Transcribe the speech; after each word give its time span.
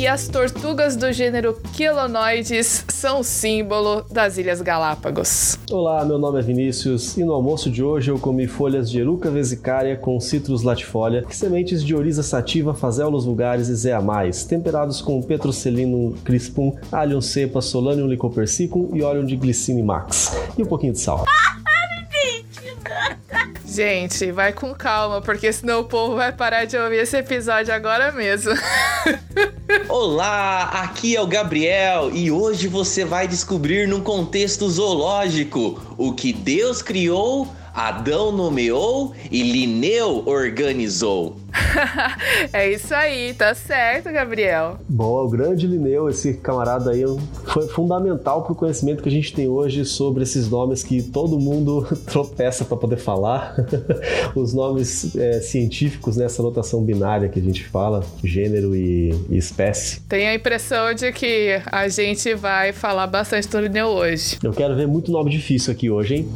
E 0.00 0.06
as 0.06 0.28
tortugas 0.28 0.96
do 0.96 1.12
gênero 1.12 1.60
Quelonoides 1.76 2.86
são 2.88 3.20
o 3.20 3.22
símbolo 3.22 4.02
das 4.10 4.38
Ilhas 4.38 4.62
Galápagos. 4.62 5.58
Olá, 5.70 6.02
meu 6.06 6.18
nome 6.18 6.38
é 6.38 6.42
Vinícius 6.42 7.18
e 7.18 7.22
no 7.22 7.34
almoço 7.34 7.70
de 7.70 7.82
hoje 7.82 8.10
eu 8.10 8.18
comi 8.18 8.46
folhas 8.46 8.90
de 8.90 8.98
eruca 8.98 9.30
vesicária 9.30 9.94
com 9.98 10.18
citrus 10.18 10.62
latifolia, 10.62 11.26
sementes 11.28 11.84
de 11.84 11.94
oriza 11.94 12.22
sativa, 12.22 12.72
fazelos 12.72 13.26
vulgares 13.26 13.68
e 13.68 13.74
zeamais, 13.74 14.42
temperados 14.42 15.02
com 15.02 15.20
petrocelino 15.20 16.16
crispum, 16.24 16.74
alho 16.90 17.20
cepa, 17.20 17.60
solanium 17.60 18.06
licopersicum 18.06 18.92
e 18.94 19.02
óleo 19.02 19.26
de 19.26 19.36
glicine 19.36 19.82
max 19.82 20.34
e 20.56 20.62
um 20.62 20.66
pouquinho 20.66 20.94
de 20.94 21.00
sal. 21.00 21.26
Gente, 23.66 24.32
vai 24.32 24.54
com 24.54 24.74
calma, 24.74 25.20
porque 25.20 25.52
senão 25.52 25.80
o 25.80 25.84
povo 25.84 26.16
vai 26.16 26.32
parar 26.32 26.64
de 26.64 26.78
ouvir 26.78 27.02
esse 27.02 27.18
episódio 27.18 27.74
agora 27.74 28.10
mesmo. 28.10 28.52
Olá, 29.88 30.64
aqui 30.64 31.16
é 31.16 31.20
o 31.20 31.26
Gabriel 31.26 32.10
e 32.12 32.30
hoje 32.30 32.68
você 32.68 33.04
vai 33.04 33.26
descobrir 33.26 33.86
num 33.88 34.00
contexto 34.00 34.68
zoológico 34.68 35.80
o 35.96 36.12
que 36.12 36.32
Deus 36.32 36.82
criou 36.82 37.48
Adão 37.88 38.30
nomeou 38.30 39.14
e 39.30 39.42
Lineu 39.42 40.22
organizou. 40.26 41.36
é 42.52 42.70
isso 42.70 42.94
aí, 42.94 43.32
tá 43.32 43.54
certo, 43.54 44.12
Gabriel. 44.12 44.76
Boa, 44.86 45.22
o 45.22 45.30
grande 45.30 45.66
Lineu, 45.66 46.06
esse 46.06 46.34
camarada 46.34 46.90
aí, 46.90 47.02
foi 47.46 47.66
fundamental 47.68 48.42
pro 48.42 48.54
conhecimento 48.54 49.02
que 49.02 49.08
a 49.08 49.12
gente 49.12 49.32
tem 49.32 49.48
hoje 49.48 49.86
sobre 49.86 50.24
esses 50.24 50.50
nomes 50.50 50.82
que 50.82 51.02
todo 51.02 51.40
mundo 51.40 51.88
tropeça 52.04 52.66
para 52.66 52.76
poder 52.76 52.98
falar. 52.98 53.56
Os 54.36 54.52
nomes 54.52 55.16
é, 55.16 55.40
científicos 55.40 56.18
nessa 56.18 56.42
notação 56.42 56.82
binária 56.82 57.30
que 57.30 57.38
a 57.38 57.42
gente 57.42 57.64
fala, 57.64 58.04
gênero 58.22 58.76
e, 58.76 59.14
e 59.30 59.38
espécie. 59.38 60.02
Tenho 60.02 60.28
a 60.28 60.34
impressão 60.34 60.92
de 60.92 61.10
que 61.12 61.58
a 61.64 61.88
gente 61.88 62.34
vai 62.34 62.74
falar 62.74 63.06
bastante 63.06 63.48
do 63.48 63.58
Lineu 63.58 63.86
hoje. 63.86 64.36
Eu 64.44 64.52
quero 64.52 64.76
ver 64.76 64.86
muito 64.86 65.10
nome 65.10 65.30
difícil 65.30 65.72
aqui 65.72 65.88
hoje, 65.88 66.16
hein? 66.16 66.28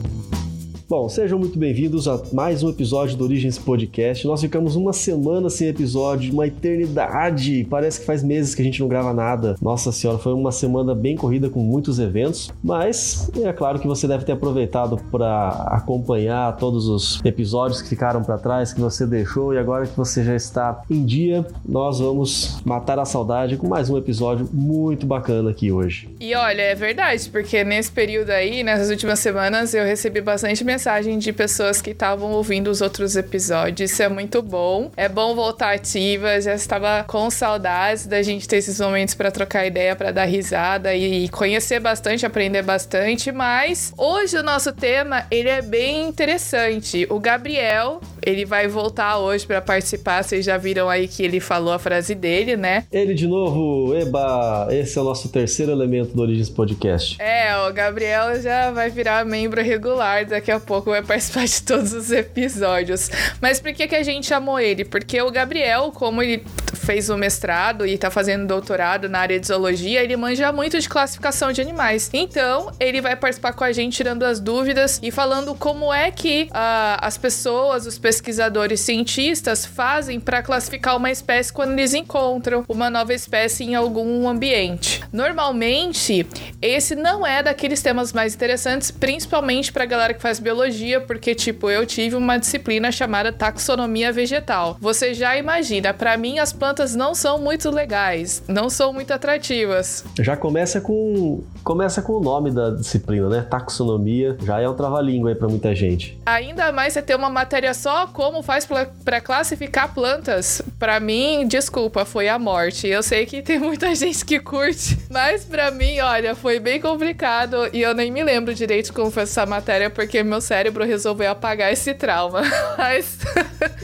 Bom, 0.86 1.08
sejam 1.08 1.38
muito 1.38 1.58
bem-vindos 1.58 2.06
a 2.06 2.20
mais 2.30 2.62
um 2.62 2.68
episódio 2.68 3.16
do 3.16 3.24
Origens 3.24 3.56
Podcast. 3.56 4.26
Nós 4.26 4.42
ficamos 4.42 4.76
uma 4.76 4.92
semana 4.92 5.48
sem 5.48 5.68
episódio, 5.68 6.30
uma 6.30 6.46
eternidade. 6.46 7.66
Parece 7.70 8.00
que 8.00 8.06
faz 8.06 8.22
meses 8.22 8.54
que 8.54 8.60
a 8.60 8.64
gente 8.64 8.80
não 8.80 8.86
grava 8.86 9.14
nada. 9.14 9.56
Nossa 9.62 9.90
senhora, 9.90 10.18
foi 10.18 10.34
uma 10.34 10.52
semana 10.52 10.94
bem 10.94 11.16
corrida 11.16 11.48
com 11.48 11.60
muitos 11.60 11.98
eventos, 11.98 12.50
mas 12.62 13.30
é 13.42 13.50
claro 13.50 13.78
que 13.78 13.86
você 13.86 14.06
deve 14.06 14.26
ter 14.26 14.32
aproveitado 14.32 14.98
para 15.10 15.48
acompanhar 15.70 16.54
todos 16.58 16.86
os 16.86 17.18
episódios 17.24 17.80
que 17.80 17.88
ficaram 17.88 18.22
para 18.22 18.36
trás, 18.36 18.74
que 18.74 18.80
você 18.80 19.06
deixou 19.06 19.54
e 19.54 19.58
agora 19.58 19.86
que 19.86 19.96
você 19.96 20.22
já 20.22 20.36
está 20.36 20.82
em 20.90 21.02
dia, 21.02 21.46
nós 21.66 21.98
vamos 21.98 22.60
matar 22.62 22.98
a 22.98 23.06
saudade 23.06 23.56
com 23.56 23.66
mais 23.66 23.88
um 23.88 23.96
episódio 23.96 24.46
muito 24.52 25.06
bacana 25.06 25.48
aqui 25.48 25.72
hoje. 25.72 26.10
E 26.20 26.34
olha, 26.34 26.60
é 26.60 26.74
verdade, 26.74 27.30
porque 27.30 27.64
nesse 27.64 27.90
período 27.90 28.28
aí, 28.28 28.62
nessas 28.62 28.90
últimas 28.90 29.18
semanas, 29.18 29.72
eu 29.72 29.84
recebi 29.84 30.20
bastante 30.20 30.62
mensagem 30.74 31.18
de 31.18 31.32
pessoas 31.32 31.80
que 31.80 31.90
estavam 31.90 32.32
ouvindo 32.32 32.68
os 32.68 32.80
outros 32.80 33.14
episódios. 33.14 33.92
Isso 33.92 34.02
é 34.02 34.08
muito 34.08 34.42
bom. 34.42 34.90
É 34.96 35.08
bom 35.08 35.32
voltar 35.34 35.72
ativa. 35.72 36.40
Já 36.40 36.54
estava 36.54 37.04
com 37.04 37.30
saudades 37.30 38.06
da 38.06 38.20
gente 38.22 38.48
ter 38.48 38.56
esses 38.56 38.80
momentos 38.80 39.14
para 39.14 39.30
trocar 39.30 39.64
ideia, 39.66 39.94
para 39.94 40.10
dar 40.10 40.24
risada 40.24 40.92
e 40.94 41.28
conhecer 41.28 41.78
bastante, 41.78 42.26
aprender 42.26 42.62
bastante. 42.62 43.30
Mas 43.30 43.92
hoje 43.96 44.36
o 44.36 44.42
nosso 44.42 44.72
tema 44.72 45.26
ele 45.30 45.48
é 45.48 45.62
bem 45.62 46.08
interessante. 46.08 47.06
O 47.08 47.20
Gabriel 47.20 48.00
ele 48.26 48.44
vai 48.44 48.66
voltar 48.68 49.18
hoje 49.18 49.46
para 49.46 49.60
participar. 49.60 50.22
Vocês 50.22 50.44
já 50.44 50.56
viram 50.56 50.88
aí 50.88 51.06
que 51.06 51.22
ele 51.22 51.40
falou 51.40 51.72
a 51.72 51.78
frase 51.78 52.14
dele, 52.14 52.56
né? 52.56 52.84
Ele 52.90 53.14
de 53.14 53.26
novo, 53.26 53.94
eba! 53.94 54.68
Esse 54.70 54.98
é 54.98 55.00
o 55.00 55.04
nosso 55.04 55.28
terceiro 55.28 55.72
elemento 55.72 56.14
do 56.14 56.22
Origens 56.22 56.48
Podcast. 56.48 57.20
É, 57.20 57.56
o 57.68 57.72
Gabriel 57.72 58.40
já 58.40 58.70
vai 58.70 58.90
virar 58.90 59.24
membro 59.24 59.62
regular 59.62 60.26
daqui 60.26 60.50
a 60.50 60.60
pouco 60.60 60.90
vai 60.90 61.02
participar 61.02 61.44
de 61.44 61.62
todos 61.62 61.92
os 61.92 62.10
episódios. 62.10 63.10
Mas 63.40 63.60
por 63.60 63.72
que, 63.72 63.86
que 63.86 63.94
a 63.94 64.02
gente 64.02 64.26
chamou 64.26 64.58
ele? 64.58 64.84
Porque 64.84 65.20
o 65.20 65.30
Gabriel, 65.30 65.92
como 65.92 66.22
ele 66.22 66.44
fez 66.84 67.08
o 67.08 67.16
mestrado 67.16 67.86
e 67.86 67.96
tá 67.96 68.10
fazendo 68.10 68.46
doutorado 68.46 69.08
na 69.08 69.20
área 69.20 69.40
de 69.40 69.46
zoologia, 69.46 70.02
ele 70.02 70.16
manja 70.16 70.52
muito 70.52 70.78
de 70.78 70.88
classificação 70.88 71.50
de 71.50 71.60
animais. 71.60 72.10
Então, 72.12 72.70
ele 72.78 73.00
vai 73.00 73.16
participar 73.16 73.54
com 73.54 73.64
a 73.64 73.72
gente 73.72 73.96
tirando 73.96 74.22
as 74.22 74.38
dúvidas 74.38 75.00
e 75.02 75.10
falando 75.10 75.54
como 75.54 75.92
é 75.92 76.10
que 76.10 76.48
uh, 76.50 76.98
as 77.00 77.16
pessoas, 77.16 77.86
os 77.86 77.98
pesquisadores 77.98 78.80
cientistas 78.80 79.64
fazem 79.64 80.20
para 80.20 80.42
classificar 80.42 80.96
uma 80.96 81.10
espécie 81.10 81.52
quando 81.52 81.72
eles 81.72 81.94
encontram 81.94 82.64
uma 82.68 82.90
nova 82.90 83.14
espécie 83.14 83.64
em 83.64 83.74
algum 83.74 84.28
ambiente. 84.28 85.02
Normalmente, 85.12 86.26
esse 86.60 86.94
não 86.94 87.26
é 87.26 87.42
daqueles 87.42 87.80
temas 87.80 88.12
mais 88.12 88.34
interessantes, 88.34 88.90
principalmente 88.90 89.72
para 89.72 89.86
galera 89.86 90.12
que 90.12 90.20
faz 90.20 90.38
biologia, 90.38 91.00
porque 91.00 91.34
tipo, 91.34 91.70
eu 91.70 91.86
tive 91.86 92.14
uma 92.14 92.36
disciplina 92.36 92.92
chamada 92.92 93.32
taxonomia 93.32 94.12
vegetal. 94.12 94.76
Você 94.80 95.14
já 95.14 95.36
imagina, 95.36 95.94
para 95.94 96.16
mim 96.16 96.38
as 96.38 96.52
plantas 96.52 96.73
não 96.94 97.14
são 97.14 97.38
muito 97.38 97.70
legais, 97.70 98.42
não 98.48 98.68
são 98.68 98.92
muito 98.92 99.12
atrativas. 99.12 100.04
Já 100.18 100.36
começa 100.36 100.80
com 100.80 101.42
começa 101.62 102.02
com 102.02 102.14
o 102.14 102.20
nome 102.20 102.50
da 102.50 102.70
disciplina, 102.70 103.28
né? 103.28 103.42
Taxonomia, 103.42 104.36
já 104.42 104.60
é 104.60 104.68
um 104.68 104.74
trava-língua 104.74 105.30
aí 105.30 105.34
para 105.34 105.48
muita 105.48 105.74
gente. 105.74 106.18
Ainda 106.26 106.70
mais 106.72 106.92
você 106.92 107.02
ter 107.02 107.14
uma 107.16 107.30
matéria 107.30 107.72
só 107.72 108.06
como 108.06 108.42
faz 108.42 108.66
para 109.04 109.20
classificar 109.20 109.94
plantas. 109.94 110.60
Para 110.78 111.00
mim, 111.00 111.46
desculpa, 111.46 112.04
foi 112.04 112.28
a 112.28 112.38
morte. 112.38 112.86
Eu 112.86 113.02
sei 113.02 113.24
que 113.24 113.40
tem 113.40 113.58
muita 113.58 113.92
gente 113.96 114.24
que 114.24 114.38
curte, 114.38 114.98
mas 115.10 115.44
para 115.44 115.70
mim, 115.70 116.00
olha, 116.00 116.34
foi 116.34 116.60
bem 116.60 116.80
complicado 116.80 117.68
e 117.72 117.80
eu 117.80 117.94
nem 117.94 118.10
me 118.10 118.22
lembro 118.22 118.54
direito 118.54 118.92
como 118.92 119.10
foi 119.10 119.22
essa 119.22 119.46
matéria 119.46 119.88
porque 119.88 120.22
meu 120.22 120.40
cérebro 120.40 120.84
resolveu 120.84 121.30
apagar 121.30 121.72
esse 121.72 121.94
trauma. 121.94 122.42
Mas. 122.76 123.18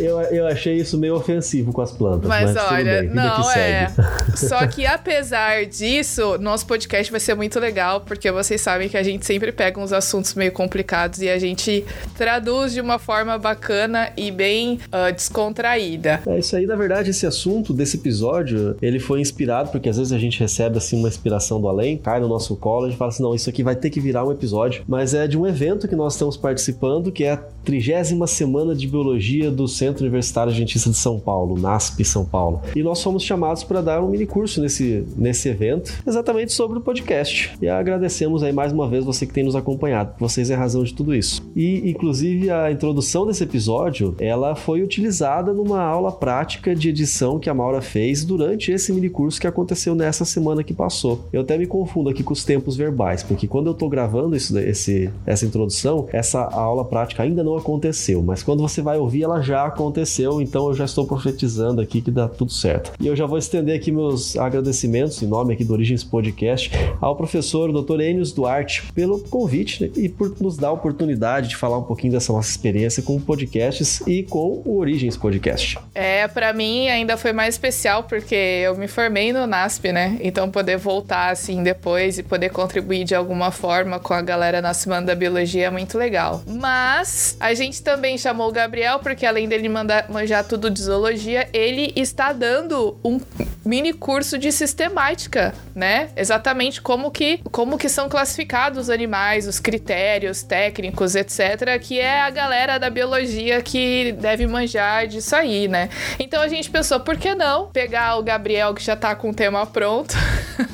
Eu, 0.00 0.20
eu 0.20 0.46
achei 0.46 0.76
isso 0.76 0.98
meio 0.98 1.14
ofensivo 1.14 1.72
com 1.72 1.80
as 1.80 1.92
plantas. 1.92 2.28
Mas, 2.28 2.54
mas 2.54 2.72
olha, 2.72 3.02
bem, 3.02 3.10
não, 3.10 3.50
é. 3.52 3.92
Só 4.34 4.66
que 4.66 4.86
apesar 4.86 5.66
disso, 5.66 6.38
nosso 6.38 6.66
podcast 6.66 7.10
vai 7.10 7.20
ser 7.20 7.34
muito 7.34 7.58
legal, 7.58 8.00
porque 8.00 8.30
vocês 8.30 8.60
sabem 8.60 8.88
que 8.88 8.96
a 8.96 9.02
gente 9.02 9.26
sempre 9.26 9.52
pega 9.52 9.80
uns 9.80 9.92
assuntos 9.92 10.34
meio 10.34 10.52
complicados 10.52 11.20
e 11.20 11.28
a 11.28 11.38
gente 11.38 11.84
traduz 12.16 12.72
de 12.72 12.80
uma 12.80 12.98
forma 12.98 13.38
bacana 13.38 14.10
e 14.16 14.30
bem 14.30 14.80
uh, 14.86 15.12
descontraída. 15.12 16.20
É 16.26 16.38
isso 16.38 16.56
aí, 16.56 16.66
na 16.66 16.76
verdade, 16.76 17.10
esse 17.10 17.26
assunto 17.26 17.72
desse 17.72 17.96
episódio, 17.96 18.76
ele 18.80 18.98
foi 18.98 19.20
inspirado, 19.20 19.70
porque 19.70 19.88
às 19.88 19.96
vezes 19.96 20.12
a 20.12 20.18
gente 20.18 20.38
recebe 20.38 20.78
assim 20.78 20.98
uma 20.98 21.08
inspiração 21.08 21.60
do 21.60 21.68
além, 21.68 21.96
cai 21.96 22.20
no 22.20 22.28
nosso 22.28 22.56
colo, 22.56 22.86
a 22.86 22.88
gente 22.88 22.98
fala 22.98 23.10
assim, 23.10 23.22
não, 23.22 23.34
isso 23.34 23.50
aqui 23.50 23.62
vai 23.62 23.76
ter 23.76 23.90
que 23.90 24.00
virar 24.00 24.24
um 24.24 24.32
episódio, 24.32 24.82
mas 24.86 25.14
é 25.14 25.26
de 25.26 25.36
um 25.36 25.46
evento 25.46 25.88
que 25.88 25.96
nós 25.96 26.14
estamos 26.14 26.36
participando, 26.36 27.12
que 27.12 27.24
é 27.24 27.32
a 27.32 27.36
trigésima 27.64 28.26
semana 28.26 28.74
de 28.74 28.86
biologia 28.86 29.50
do 29.50 29.68
Centro 29.68 29.89
Universitário 29.98 30.52
Adventista 30.52 30.90
de 30.90 30.96
São 30.96 31.18
Paulo, 31.18 31.58
NASP 31.58 32.04
São 32.04 32.24
Paulo. 32.24 32.60
E 32.74 32.82
nós 32.82 33.02
fomos 33.02 33.22
chamados 33.22 33.64
para 33.64 33.80
dar 33.80 34.02
um 34.02 34.08
mini 34.08 34.26
curso 34.26 34.60
nesse, 34.60 35.04
nesse 35.16 35.48
evento, 35.48 35.92
exatamente 36.06 36.52
sobre 36.52 36.78
o 36.78 36.80
podcast. 36.80 37.52
E 37.60 37.68
agradecemos 37.68 38.42
aí 38.42 38.52
mais 38.52 38.72
uma 38.72 38.88
vez 38.88 39.04
você 39.04 39.26
que 39.26 39.32
tem 39.32 39.44
nos 39.44 39.56
acompanhado. 39.56 40.14
Vocês 40.18 40.50
é 40.50 40.54
a 40.54 40.58
razão 40.58 40.84
de 40.84 40.94
tudo 40.94 41.14
isso. 41.14 41.42
E 41.54 41.90
inclusive 41.90 42.50
a 42.50 42.70
introdução 42.70 43.26
desse 43.26 43.42
episódio, 43.42 44.14
ela 44.18 44.54
foi 44.54 44.82
utilizada 44.82 45.52
numa 45.52 45.82
aula 45.82 46.12
prática 46.12 46.74
de 46.74 46.88
edição 46.88 47.38
que 47.38 47.50
a 47.50 47.54
Maura 47.54 47.80
fez 47.80 48.24
durante 48.24 48.70
esse 48.72 48.92
mini 48.92 49.08
curso 49.08 49.40
que 49.40 49.46
aconteceu 49.46 49.94
nessa 49.94 50.24
semana 50.24 50.62
que 50.62 50.74
passou. 50.74 51.28
Eu 51.32 51.42
até 51.42 51.56
me 51.56 51.66
confundo 51.66 52.10
aqui 52.10 52.22
com 52.22 52.32
os 52.32 52.44
tempos 52.44 52.76
verbais, 52.76 53.22
porque 53.22 53.46
quando 53.46 53.68
eu 53.68 53.74
tô 53.74 53.88
gravando 53.88 54.36
isso, 54.36 54.56
esse, 54.58 55.10
essa 55.26 55.46
introdução, 55.46 56.08
essa 56.12 56.42
aula 56.42 56.84
prática 56.84 57.22
ainda 57.22 57.42
não 57.42 57.56
aconteceu, 57.56 58.22
mas 58.22 58.42
quando 58.42 58.60
você 58.60 58.82
vai 58.82 58.98
ouvir, 58.98 59.22
ela 59.22 59.40
já 59.40 59.66
aconteceu, 59.80 60.40
então 60.40 60.68
eu 60.68 60.74
já 60.74 60.84
estou 60.84 61.06
profetizando 61.06 61.80
aqui 61.80 62.02
que 62.02 62.10
dá 62.10 62.28
tudo 62.28 62.52
certo. 62.52 62.92
E 63.00 63.06
eu 63.06 63.16
já 63.16 63.24
vou 63.24 63.38
estender 63.38 63.74
aqui 63.74 63.90
meus 63.90 64.36
agradecimentos 64.36 65.22
em 65.22 65.26
nome 65.26 65.54
aqui 65.54 65.64
do 65.64 65.72
Origens 65.72 66.04
Podcast 66.04 66.70
ao 67.00 67.16
professor 67.16 67.72
Dr. 67.72 68.00
Enios 68.00 68.32
Duarte 68.32 68.92
pelo 68.92 69.20
convite 69.20 69.82
né, 69.82 69.90
e 69.96 70.08
por 70.08 70.36
nos 70.40 70.56
dar 70.56 70.68
a 70.68 70.72
oportunidade 70.72 71.48
de 71.48 71.56
falar 71.56 71.78
um 71.78 71.82
pouquinho 71.82 72.12
dessa 72.12 72.32
nossa 72.32 72.50
experiência 72.50 73.02
com 73.02 73.18
podcasts 73.18 74.02
e 74.06 74.22
com 74.22 74.62
o 74.64 74.78
Origens 74.78 75.16
Podcast. 75.16 75.78
É, 75.94 76.28
para 76.28 76.52
mim 76.52 76.88
ainda 76.88 77.16
foi 77.16 77.32
mais 77.32 77.54
especial 77.54 78.04
porque 78.04 78.34
eu 78.34 78.76
me 78.76 78.86
formei 78.86 79.32
no 79.32 79.46
NASP, 79.46 79.92
né? 79.92 80.18
Então 80.20 80.50
poder 80.50 80.76
voltar 80.76 81.30
assim 81.30 81.62
depois 81.62 82.18
e 82.18 82.22
poder 82.22 82.50
contribuir 82.50 83.04
de 83.04 83.14
alguma 83.14 83.50
forma 83.50 83.98
com 83.98 84.12
a 84.12 84.20
galera 84.20 84.60
na 84.60 84.74
Semana 84.74 85.06
da 85.06 85.14
Biologia 85.14 85.66
é 85.66 85.70
muito 85.70 85.96
legal. 85.96 86.42
Mas 86.46 87.36
a 87.40 87.54
gente 87.54 87.82
também 87.82 88.18
chamou 88.18 88.48
o 88.48 88.52
Gabriel, 88.52 88.98
porque 88.98 89.24
além 89.24 89.48
dele 89.48 89.69
mandar, 89.70 90.10
manjar 90.10 90.44
tudo 90.44 90.70
de 90.70 90.82
zoologia, 90.82 91.48
ele 91.52 91.92
está 91.96 92.32
dando 92.32 92.98
um 93.04 93.20
mini 93.64 93.92
curso 93.92 94.38
de 94.38 94.50
sistemática, 94.50 95.54
né? 95.74 96.08
Exatamente 96.16 96.80
como 96.80 97.10
que, 97.10 97.40
como 97.50 97.78
que 97.78 97.88
são 97.88 98.08
classificados 98.08 98.78
os 98.78 98.90
animais, 98.90 99.46
os 99.46 99.60
critérios 99.60 100.42
técnicos, 100.42 101.14
etc. 101.14 101.78
Que 101.80 102.00
é 102.00 102.20
a 102.20 102.30
galera 102.30 102.78
da 102.78 102.90
biologia 102.90 103.62
que 103.62 104.12
deve 104.12 104.46
manjar 104.46 105.06
disso 105.06 105.36
aí, 105.36 105.68
né? 105.68 105.88
Então 106.18 106.42
a 106.42 106.48
gente 106.48 106.70
pensou, 106.70 107.00
por 107.00 107.16
que 107.16 107.34
não 107.34 107.68
pegar 107.68 108.16
o 108.16 108.22
Gabriel, 108.22 108.74
que 108.74 108.82
já 108.82 108.96
tá 108.96 109.14
com 109.14 109.30
o 109.30 109.34
tema 109.34 109.64
pronto, 109.66 110.14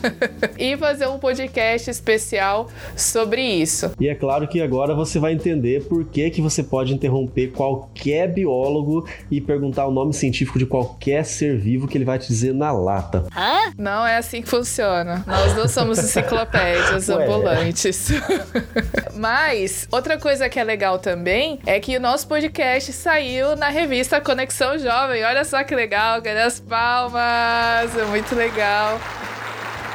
e 0.58 0.76
fazer 0.76 1.08
um 1.08 1.18
podcast 1.18 1.90
especial 1.90 2.68
sobre 2.96 3.42
isso. 3.42 3.90
E 4.00 4.08
é 4.08 4.14
claro 4.14 4.46
que 4.48 4.60
agora 4.60 4.94
você 4.94 5.18
vai 5.18 5.32
entender 5.32 5.84
por 5.84 6.04
que, 6.04 6.30
que 6.30 6.40
você 6.40 6.62
pode 6.62 6.94
interromper 6.94 7.48
qualquer 7.48 8.32
biólogo 8.32 8.75
e 9.30 9.40
perguntar 9.40 9.86
o 9.86 9.90
nome 9.90 10.12
científico 10.12 10.58
de 10.58 10.66
qualquer 10.66 11.24
ser 11.24 11.56
vivo 11.58 11.86
que 11.86 11.96
ele 11.96 12.04
vai 12.04 12.18
te 12.18 12.28
dizer 12.28 12.52
na 12.54 12.72
lata. 12.72 13.24
Hã? 13.34 13.72
Não 13.76 14.06
é 14.06 14.16
assim 14.16 14.42
que 14.42 14.48
funciona. 14.48 15.24
Nós 15.26 15.56
não 15.56 15.68
somos 15.68 15.98
enciclopédias 15.98 17.08
ambulantes. 17.10 18.08
Mas, 19.14 19.88
outra 19.90 20.18
coisa 20.18 20.48
que 20.48 20.58
é 20.58 20.64
legal 20.64 20.98
também 20.98 21.58
é 21.66 21.80
que 21.80 21.96
o 21.96 22.00
nosso 22.00 22.26
podcast 22.28 22.92
saiu 22.92 23.56
na 23.56 23.68
revista 23.68 24.20
Conexão 24.20 24.78
Jovem. 24.78 25.24
Olha 25.24 25.44
só 25.44 25.62
que 25.64 25.74
legal, 25.74 26.22
cadê 26.22 26.40
as 26.40 26.60
palmas? 26.60 27.96
É 27.96 28.04
muito 28.08 28.34
legal. 28.34 29.00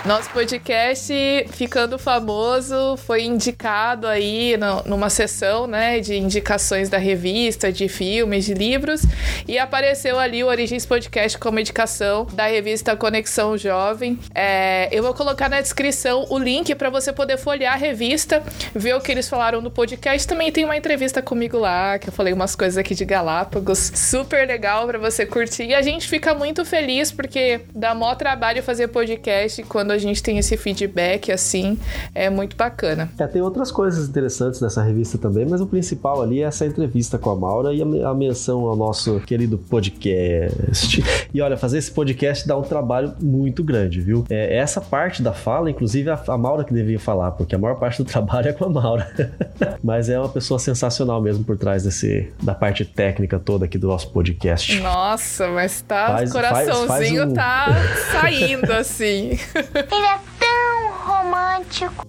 Nosso 0.03 0.31
podcast, 0.31 1.13
ficando 1.51 1.99
famoso, 1.99 2.97
foi 2.97 3.21
indicado 3.21 4.07
aí 4.07 4.57
no, 4.57 4.81
numa 4.83 5.11
sessão, 5.11 5.67
né, 5.67 5.99
de 5.99 6.15
indicações 6.15 6.89
da 6.89 6.97
revista, 6.97 7.71
de 7.71 7.87
filmes, 7.87 8.45
de 8.45 8.55
livros, 8.55 9.03
e 9.47 9.59
apareceu 9.59 10.17
ali 10.17 10.43
o 10.43 10.47
Origens 10.47 10.87
Podcast 10.87 11.37
como 11.37 11.59
indicação 11.59 12.25
da 12.33 12.47
revista 12.47 12.95
Conexão 12.95 13.55
Jovem. 13.55 14.17
É, 14.33 14.89
eu 14.91 15.03
vou 15.03 15.13
colocar 15.13 15.47
na 15.47 15.61
descrição 15.61 16.25
o 16.31 16.39
link 16.39 16.73
para 16.73 16.89
você 16.89 17.13
poder 17.13 17.37
folhear 17.37 17.75
a 17.75 17.77
revista, 17.77 18.41
ver 18.73 18.95
o 18.95 19.01
que 19.01 19.11
eles 19.11 19.29
falaram 19.29 19.61
no 19.61 19.69
podcast. 19.69 20.27
Também 20.27 20.51
tem 20.51 20.65
uma 20.65 20.75
entrevista 20.75 21.21
comigo 21.21 21.59
lá, 21.59 21.99
que 21.99 22.09
eu 22.09 22.13
falei 22.13 22.33
umas 22.33 22.55
coisas 22.55 22.75
aqui 22.75 22.95
de 22.95 23.05
Galápagos, 23.05 23.91
super 23.93 24.47
legal 24.47 24.87
para 24.87 24.97
você 24.97 25.27
curtir. 25.27 25.65
E 25.65 25.75
a 25.75 25.81
gente 25.83 26.07
fica 26.07 26.33
muito 26.33 26.65
feliz 26.65 27.11
porque 27.11 27.61
dá 27.75 27.93
maior 27.93 28.15
trabalho 28.15 28.63
fazer 28.63 28.87
podcast 28.87 29.61
quando 29.63 29.90
quando 29.91 29.95
a 29.95 29.97
gente 29.97 30.23
tem 30.23 30.37
esse 30.37 30.55
feedback 30.55 31.31
assim, 31.31 31.77
é 32.15 32.29
muito 32.29 32.55
bacana. 32.55 33.09
É, 33.19 33.27
tem 33.27 33.41
outras 33.41 33.71
coisas 33.71 34.07
interessantes 34.07 34.61
nessa 34.61 34.81
revista 34.81 35.17
também, 35.17 35.45
mas 35.45 35.59
o 35.59 35.67
principal 35.67 36.21
ali 36.21 36.41
é 36.41 36.45
essa 36.45 36.65
entrevista 36.65 37.17
com 37.17 37.29
a 37.29 37.35
Maura 37.35 37.73
e 37.73 37.81
a, 37.81 38.09
a 38.09 38.13
menção 38.13 38.61
ao 38.67 38.75
nosso 38.75 39.19
querido 39.21 39.57
podcast. 39.57 41.03
E 41.33 41.41
olha, 41.41 41.57
fazer 41.57 41.77
esse 41.77 41.91
podcast 41.91 42.47
dá 42.47 42.57
um 42.57 42.61
trabalho 42.61 43.13
muito 43.21 43.63
grande, 43.63 43.99
viu? 43.99 44.23
É, 44.29 44.57
essa 44.57 44.79
parte 44.79 45.21
da 45.21 45.33
fala, 45.33 45.69
inclusive 45.69 46.09
a, 46.09 46.21
a 46.27 46.37
Maura 46.37 46.63
que 46.63 46.73
devia 46.73 46.99
falar, 46.99 47.31
porque 47.31 47.53
a 47.53 47.57
maior 47.57 47.75
parte 47.75 48.01
do 48.01 48.05
trabalho 48.09 48.47
é 48.47 48.53
com 48.53 48.65
a 48.65 48.69
Maura. 48.69 49.11
mas 49.83 50.07
é 50.07 50.17
uma 50.17 50.29
pessoa 50.29 50.57
sensacional 50.59 51.21
mesmo 51.21 51.43
por 51.43 51.57
trás 51.57 51.83
desse 51.83 52.31
da 52.41 52.55
parte 52.55 52.85
técnica 52.85 53.37
toda 53.37 53.65
aqui 53.65 53.77
do 53.77 53.87
nosso 53.87 54.09
podcast. 54.11 54.79
Nossa, 54.79 55.49
mas 55.49 55.81
tá, 55.81 56.07
faz, 56.07 56.31
coraçãozinho 56.31 56.87
faz, 56.87 57.09
faz 57.09 57.21
um... 57.21 57.33
tá 57.33 57.67
saindo 58.21 58.71
assim. 58.71 59.37
Ele 59.81 60.05
é 60.05 60.17
tão 60.17 60.30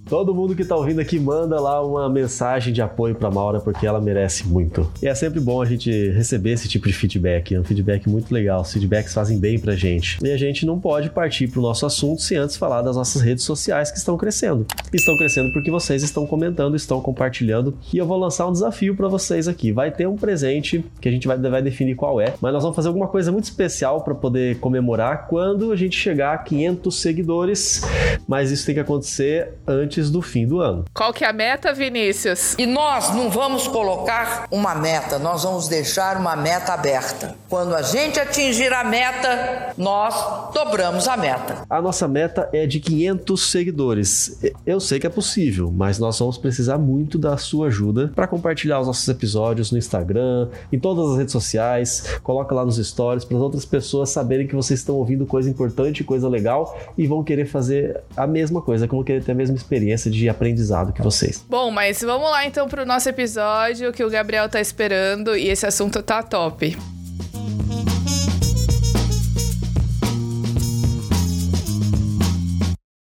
Todo 0.09 0.35
mundo 0.35 0.55
que 0.55 0.65
tá 0.65 0.77
ouvindo 0.77 1.01
aqui 1.01 1.19
manda 1.19 1.61
lá 1.61 1.85
uma 1.85 2.09
mensagem 2.09 2.73
de 2.73 2.83
apoio 2.83 3.15
pra 3.15 3.31
Maura, 3.31 3.61
porque 3.61 3.87
ela 3.87 4.01
merece 4.01 4.47
muito. 4.47 4.91
E 5.01 5.09
é 5.09 5.15
sempre 5.15 5.41
bom 5.41 5.63
a 5.63 5.65
gente 5.65 6.11
receber 6.11 6.51
esse 6.51 6.69
tipo 6.69 6.87
de 6.87 6.93
feedback. 6.93 7.55
É 7.55 7.61
um 7.61 7.65
feedback 7.65 8.09
muito 8.09 8.33
legal. 8.33 8.61
Os 8.61 8.73
feedbacks 8.73 9.15
fazem 9.15 9.39
bem 9.39 9.59
pra 9.59 9.75
gente. 9.75 10.19
E 10.23 10.31
a 10.31 10.37
gente 10.37 10.67
não 10.67 10.79
pode 10.79 11.11
partir 11.11 11.49
pro 11.49 11.63
nosso 11.63 11.87
assunto 11.87 12.21
sem 12.23 12.37
antes 12.37 12.57
falar 12.57 12.83
das 12.83 12.97
nossas 12.97 13.23
redes 13.23 13.45
sociais 13.45 13.91
que 13.91 13.99
estão 13.99 14.17
crescendo. 14.17 14.67
Estão 14.93 15.17
crescendo 15.17 15.53
porque 15.53 15.71
vocês 15.71 16.03
estão 16.03 16.27
comentando, 16.27 16.77
estão 16.77 17.01
compartilhando. 17.01 17.77
E 17.93 17.99
eu 17.99 18.07
vou 18.07 18.19
lançar 18.19 18.47
um 18.47 18.53
desafio 18.53 18.95
para 18.97 19.09
vocês 19.09 19.49
aqui. 19.49 19.73
Vai 19.73 19.91
ter 19.91 20.07
um 20.07 20.17
presente 20.17 20.85
que 21.01 21.09
a 21.09 21.13
gente 21.13 21.27
vai, 21.27 21.39
vai 21.39 21.63
definir 21.63 21.95
qual 21.95 22.21
é, 22.21 22.35
mas 22.41 22.53
nós 22.53 22.63
vamos 22.63 22.77
fazer 22.77 22.89
alguma 22.89 23.09
coisa 23.09 23.33
muito 23.33 23.45
especial 23.45 24.03
para 24.03 24.15
poder 24.15 24.59
comemorar 24.59 25.27
quando 25.29 25.73
a 25.73 25.77
gente 25.77 25.97
chegar 25.97 26.35
a 26.35 26.39
500 26.39 27.01
seguidores. 27.01 27.83
Mas 28.27 28.51
isso 28.51 28.67
tem 28.67 28.75
que 28.75 28.81
acontecer 28.81 29.52
antes 29.67 30.11
do 30.11 30.23
fim 30.23 30.47
do 30.47 30.61
ano. 30.61 30.85
Qual 30.95 31.13
que 31.13 31.25
é 31.25 31.29
a 31.29 31.33
meta, 31.33 31.73
Vinícius? 31.73 32.55
E 32.59 32.67
nós 32.67 33.15
não 33.15 33.31
vamos 33.31 33.67
colocar 33.69 34.47
uma 34.51 34.75
meta, 34.75 35.19
nós 35.19 35.45
vamos 35.45 35.69
deixar 35.69 36.17
uma 36.17 36.37
meta 36.37 36.75
aberta. 36.75 37.37
Quando 37.49 37.75
a 37.75 37.83
gente 37.83 38.19
atingir 38.19 38.73
a 38.73 38.85
meta, 38.85 39.73
nós 39.77 40.53
dobramos 40.53 41.07
a 41.09 41.17
meta. 41.17 41.65
A 41.69 41.81
nossa 41.81 42.07
meta 42.09 42.49
é 42.53 42.67
de 42.67 42.81
500 42.81 43.51
seguidores. 43.51 44.41
Eu 44.67 44.81
sei 44.81 44.99
que 44.99 45.07
é 45.07 45.11
possível, 45.11 45.71
mas 45.71 45.99
nós 45.99 46.19
vamos 46.19 46.39
precisar 46.39 46.79
muito 46.79 47.19
da 47.19 47.37
sua 47.37 47.69
ajuda 47.69 48.13
para 48.15 48.27
compartilhar 48.27 48.81
os 48.81 48.87
nossos 48.87 49.09
episódios 49.09 49.71
no 49.71 49.79
Instagram, 49.79 50.49
em 50.73 50.79
todas 50.79 51.13
as 51.13 51.19
redes 51.19 51.33
sociais. 51.33 52.19
Coloca 52.23 52.55
lá 52.55 52.65
nos 52.65 52.77
stories 52.77 53.25
para 53.25 53.37
as 53.37 53.43
outras 53.43 53.65
pessoas 53.65 54.11
saberem 54.11 54.47
que 54.47 54.55
vocês 54.55 54.81
estão 54.81 54.97
ouvindo 54.97 55.27
coisa 55.27 55.49
importante, 55.49 56.05
coisa 56.05 56.29
legal 56.29 56.79
e 56.97 57.07
vão 57.07 57.23
querer 57.23 57.47
fazer 57.47 58.01
a 58.17 58.27
mesma 58.27 58.61
coisa, 58.61 58.89
como 58.89 59.05
querer 59.05 59.23
ter 59.23 59.33
a 59.33 59.35
mesma 59.43 59.57
experiência 59.57 60.11
de 60.11 60.29
aprendizado 60.29 60.93
que 60.93 61.03
vocês. 61.03 61.45
Bom, 61.49 61.71
mas 61.71 62.01
vamos 62.01 62.31
lá 62.31 62.47
então 62.47 62.69
pro 62.69 62.87
nosso 62.87 63.09
episódio 63.09 63.93
que 63.93 64.05
o 64.05 64.11
Gabriel 64.11 64.49
tá 64.49 64.61
esperando 64.61 65.37
e 65.37 65.49
esse 65.49 65.67
assunto 65.67 66.03
tá 66.03 66.23
top. 66.23 66.77